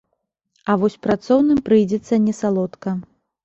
А 0.69 0.77
вось 0.83 0.95
працоўным 1.03 1.61
прыйдзецца 1.69 2.23
несалодка. 2.27 2.99